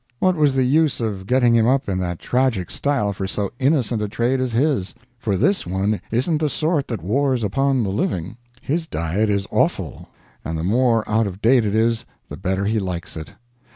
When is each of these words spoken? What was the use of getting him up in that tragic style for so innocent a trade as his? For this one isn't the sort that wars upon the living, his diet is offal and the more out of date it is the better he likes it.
What 0.17 0.35
was 0.35 0.55
the 0.55 0.63
use 0.63 0.99
of 0.99 1.27
getting 1.27 1.53
him 1.55 1.67
up 1.67 1.87
in 1.87 1.99
that 1.99 2.17
tragic 2.17 2.71
style 2.71 3.13
for 3.13 3.27
so 3.27 3.51
innocent 3.59 4.01
a 4.01 4.07
trade 4.09 4.39
as 4.41 4.51
his? 4.53 4.95
For 5.19 5.37
this 5.37 5.67
one 5.67 6.01
isn't 6.09 6.39
the 6.39 6.49
sort 6.49 6.87
that 6.87 7.03
wars 7.03 7.43
upon 7.43 7.83
the 7.83 7.91
living, 7.91 8.37
his 8.63 8.87
diet 8.87 9.29
is 9.29 9.45
offal 9.51 10.09
and 10.43 10.57
the 10.57 10.63
more 10.63 11.07
out 11.07 11.27
of 11.27 11.39
date 11.39 11.65
it 11.65 11.75
is 11.75 12.07
the 12.29 12.35
better 12.37 12.65
he 12.65 12.79
likes 12.79 13.15
it. 13.15 13.35